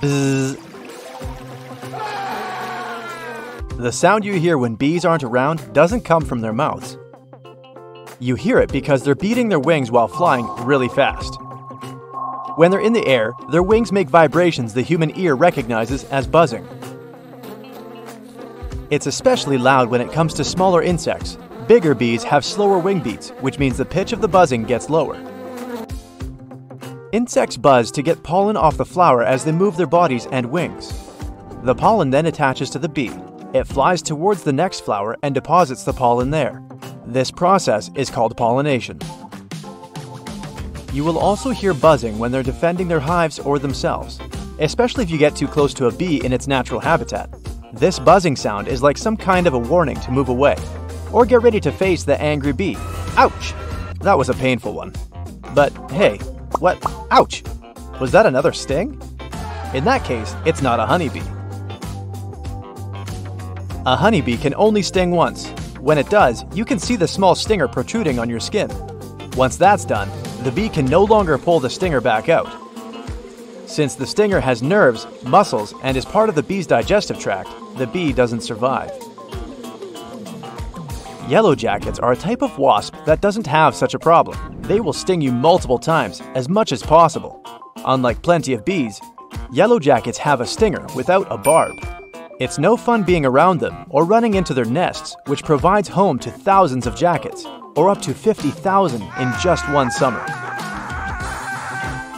[0.00, 0.56] The
[3.90, 6.96] sound you hear when bees aren't around doesn't come from their mouths.
[8.20, 11.36] You hear it because they're beating their wings while flying really fast.
[12.56, 16.66] When they're in the air, their wings make vibrations the human ear recognizes as buzzing.
[18.90, 21.38] It's especially loud when it comes to smaller insects.
[21.66, 25.16] Bigger bees have slower wing beats, which means the pitch of the buzzing gets lower.
[27.12, 30.92] Insects buzz to get pollen off the flower as they move their bodies and wings.
[31.62, 33.10] The pollen then attaches to the bee.
[33.54, 36.62] It flies towards the next flower and deposits the pollen there.
[37.06, 38.98] This process is called pollination.
[40.92, 44.20] You will also hear buzzing when they're defending their hives or themselves,
[44.58, 47.30] especially if you get too close to a bee in its natural habitat.
[47.72, 50.56] This buzzing sound is like some kind of a warning to move away,
[51.10, 52.76] or get ready to face the angry bee.
[53.16, 53.54] Ouch!
[54.00, 54.92] That was a painful one.
[55.54, 56.18] But hey,
[56.58, 56.78] what?
[57.10, 57.42] Ouch!
[58.00, 59.00] Was that another sting?
[59.72, 61.22] In that case, it's not a honeybee.
[63.86, 65.48] A honeybee can only sting once.
[65.80, 68.70] When it does, you can see the small stinger protruding on your skin.
[69.36, 70.10] Once that's done,
[70.42, 72.48] the bee can no longer pull the stinger back out.
[73.66, 77.86] Since the stinger has nerves, muscles, and is part of the bee's digestive tract, the
[77.86, 78.90] bee doesn't survive.
[81.26, 84.57] Yellow jackets are a type of wasp that doesn't have such a problem.
[84.68, 87.42] They will sting you multiple times, as much as possible.
[87.86, 89.00] Unlike plenty of bees,
[89.50, 91.74] yellow jackets have a stinger without a barb.
[92.38, 96.30] It's no fun being around them or running into their nests, which provides home to
[96.30, 100.22] thousands of jackets, or up to 50,000 in just one summer.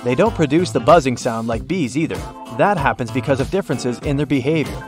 [0.03, 2.19] They don't produce the buzzing sound like bees either.
[2.58, 4.82] That happens because of differences in their behavior.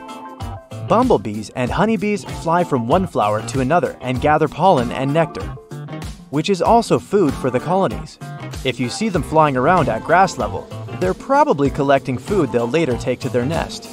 [0.89, 5.55] Bumblebees and honeybees fly from one flower to another and gather pollen and nectar,
[6.33, 8.17] which is also food for the colonies.
[8.65, 10.67] If you see them flying around at grass level,
[10.99, 13.87] they're probably collecting food they'll later take to their nest.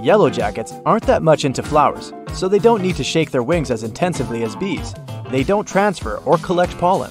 [0.00, 3.72] Yellow jackets aren't that much into flowers, so they don't need to shake their wings
[3.72, 4.94] as intensively as bees.
[5.28, 7.10] They don't transfer or collect pollen.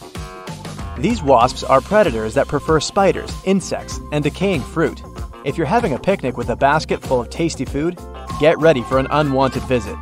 [0.98, 5.04] These wasps are predators that prefer spiders, insects, and decaying fruit.
[5.44, 8.00] If you're having a picnic with a basket full of tasty food,
[8.40, 9.98] get ready for an unwanted visit.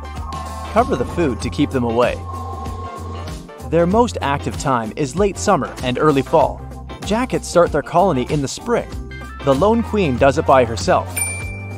[0.70, 2.14] Cover the food to keep them away.
[3.70, 6.62] Their most active time is late summer and early fall.
[7.04, 8.88] Jackets start their colony in the spring.
[9.44, 11.14] The lone queen does it by herself.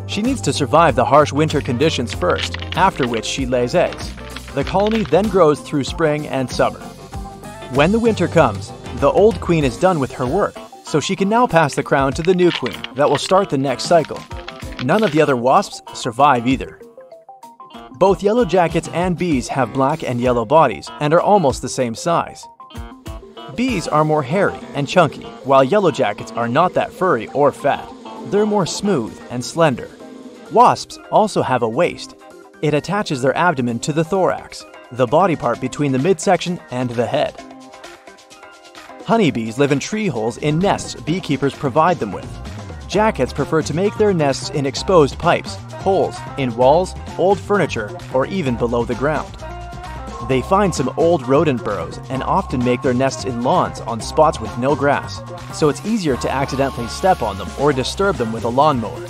[0.06, 4.12] She needs to survive the harsh winter conditions first, after which she lays eggs.
[4.54, 6.78] The colony then grows through spring and summer.
[7.74, 11.28] When the winter comes, the old queen is done with her work, so she can
[11.28, 14.20] now pass the crown to the new queen that will start the next cycle.
[14.84, 16.79] None of the other wasps survive either.
[18.00, 21.94] Both yellow jackets and bees have black and yellow bodies and are almost the same
[21.94, 22.48] size.
[23.54, 27.86] Bees are more hairy and chunky, while yellow jackets are not that furry or fat.
[28.28, 29.90] They're more smooth and slender.
[30.50, 32.16] Wasps also have a waist.
[32.62, 37.06] It attaches their abdomen to the thorax, the body part between the midsection and the
[37.06, 37.34] head.
[39.04, 42.88] Honeybees live in tree holes in nests beekeepers provide them with.
[42.88, 48.26] Jackets prefer to make their nests in exposed pipes, holes, in walls, old furniture, or
[48.26, 49.34] even below the ground.
[50.28, 54.38] They find some old rodent burrows and often make their nests in lawns on spots
[54.40, 55.20] with no grass,
[55.52, 59.08] so it's easier to accidentally step on them or disturb them with a lawnmower.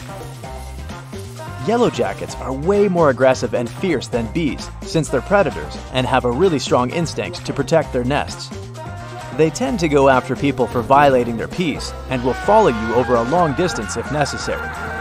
[1.66, 6.24] Yellow jackets are way more aggressive and fierce than bees since they're predators and have
[6.24, 8.48] a really strong instinct to protect their nests.
[9.36, 13.14] They tend to go after people for violating their peace and will follow you over
[13.14, 14.99] a long distance if necessary.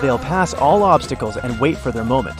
[0.00, 2.38] They'll pass all obstacles and wait for their moment.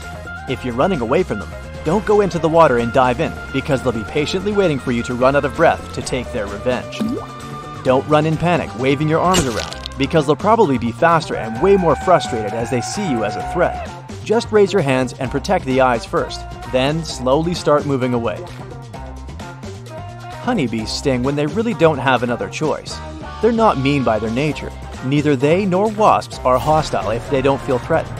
[0.48, 1.50] If you're running away from them,
[1.84, 5.02] don't go into the water and dive in because they'll be patiently waiting for you
[5.04, 6.98] to run out of breath to take their revenge.
[7.82, 11.76] Don't run in panic waving your arms around because they'll probably be faster and way
[11.76, 13.90] more frustrated as they see you as a threat.
[14.22, 16.40] Just raise your hands and protect the eyes first,
[16.70, 18.40] then slowly start moving away.
[20.42, 22.96] Honeybees sting when they really don't have another choice.
[23.42, 24.70] They're not mean by their nature.
[25.04, 28.18] Neither they nor wasps are hostile if they don't feel threatened.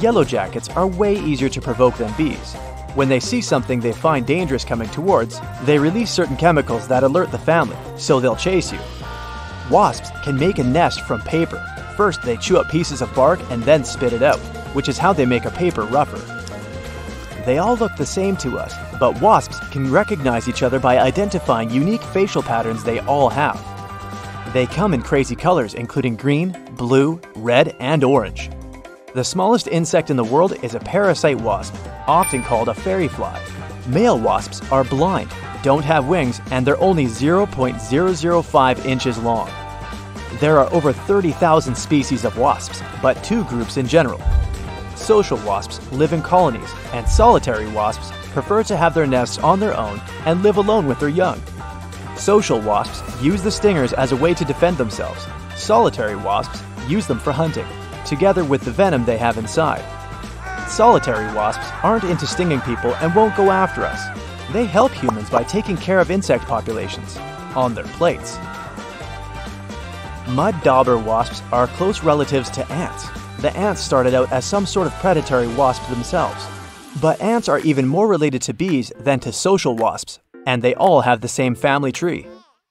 [0.00, 2.54] Yellow jackets are way easier to provoke than bees.
[2.94, 7.30] When they see something they find dangerous coming towards, they release certain chemicals that alert
[7.30, 8.78] the family, so they'll chase you.
[9.70, 11.62] Wasps can make a nest from paper.
[11.96, 14.38] First, they chew up pieces of bark and then spit it out,
[14.74, 16.22] which is how they make a paper rougher.
[17.44, 21.70] They all look the same to us, but wasps can recognize each other by identifying
[21.70, 23.75] unique facial patterns they all have.
[24.52, 28.50] They come in crazy colors, including green, blue, red, and orange.
[29.14, 31.74] The smallest insect in the world is a parasite wasp,
[32.06, 33.42] often called a fairy fly.
[33.86, 35.30] Male wasps are blind,
[35.62, 39.50] don't have wings, and they're only 0.005 inches long.
[40.38, 44.20] There are over 30,000 species of wasps, but two groups in general.
[44.96, 49.76] Social wasps live in colonies, and solitary wasps prefer to have their nests on their
[49.76, 51.40] own and live alone with their young.
[52.16, 55.26] Social wasps use the stingers as a way to defend themselves.
[55.54, 57.66] Solitary wasps use them for hunting,
[58.06, 59.84] together with the venom they have inside.
[60.68, 64.02] Solitary wasps aren't into stinging people and won't go after us.
[64.52, 67.16] They help humans by taking care of insect populations
[67.54, 68.38] on their plates.
[70.28, 73.08] Mud dauber wasps are close relatives to ants.
[73.40, 76.46] The ants started out as some sort of predatory wasp themselves.
[77.00, 81.02] But ants are even more related to bees than to social wasps, and they all
[81.02, 82.26] have the same family tree.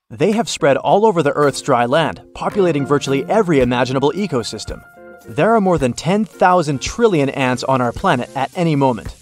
[0.10, 4.83] They have spread all over the Earth's dry land, populating virtually every imaginable ecosystem.
[5.27, 9.16] There are more than 10,000 trillion ants on our planet at any moment.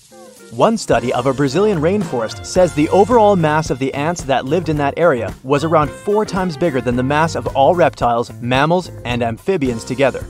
[0.52, 4.70] One study of a Brazilian rainforest says the overall mass of the ants that lived
[4.70, 8.92] in that area was around four times bigger than the mass of all reptiles, mammals,
[9.04, 10.24] and amphibians together.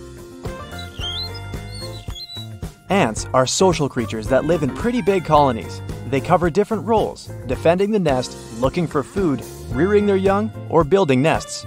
[2.89, 5.81] Ants are social creatures that live in pretty big colonies.
[6.13, 11.23] They cover different roles defending the nest, looking for food, rearing their young, or building
[11.23, 11.65] nests.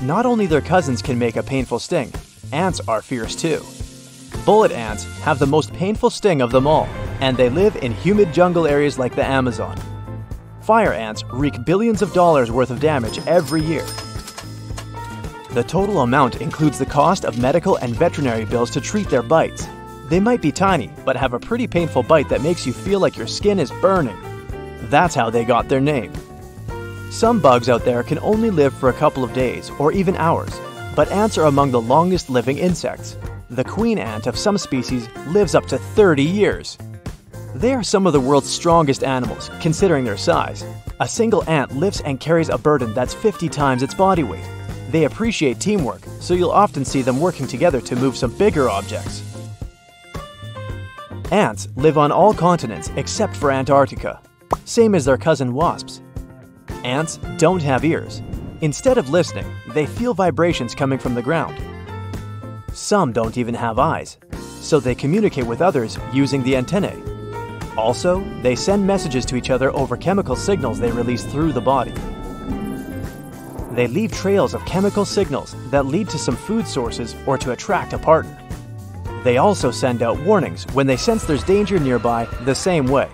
[0.00, 2.10] Not only their cousins can make a painful sting,
[2.52, 3.60] ants are fierce too.
[4.46, 6.88] Bullet ants have the most painful sting of them all,
[7.20, 9.76] and they live in humid jungle areas like the Amazon.
[10.62, 13.84] Fire ants wreak billions of dollars worth of damage every year.
[15.50, 19.68] The total amount includes the cost of medical and veterinary bills to treat their bites.
[20.08, 23.16] They might be tiny, but have a pretty painful bite that makes you feel like
[23.16, 24.16] your skin is burning.
[24.82, 26.12] That's how they got their name.
[27.10, 30.54] Some bugs out there can only live for a couple of days or even hours,
[30.94, 33.16] but ants are among the longest living insects.
[33.50, 36.78] The queen ant of some species lives up to 30 years.
[37.54, 40.64] They are some of the world's strongest animals, considering their size.
[41.00, 44.44] A single ant lifts and carries a burden that's 50 times its body weight.
[44.90, 49.22] They appreciate teamwork, so you'll often see them working together to move some bigger objects.
[51.32, 54.20] Ants live on all continents except for Antarctica,
[54.64, 56.00] same as their cousin wasps.
[56.84, 58.22] Ants don't have ears.
[58.60, 61.60] Instead of listening, they feel vibrations coming from the ground.
[62.72, 64.18] Some don't even have eyes,
[64.60, 67.02] so they communicate with others using the antennae.
[67.76, 71.92] Also, they send messages to each other over chemical signals they release through the body.
[73.72, 77.94] They leave trails of chemical signals that lead to some food sources or to attract
[77.94, 78.45] a partner.
[79.26, 83.10] They also send out warnings when they sense there's danger nearby the same way.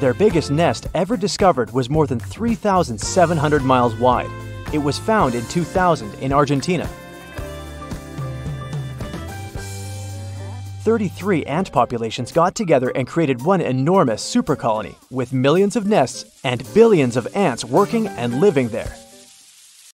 [0.00, 4.28] Their biggest nest ever discovered was more than 3,700 miles wide.
[4.72, 6.90] It was found in 2000 in Argentina.
[10.82, 16.40] 33 ant populations got together and created one enormous super colony with millions of nests
[16.42, 18.96] and billions of ants working and living there.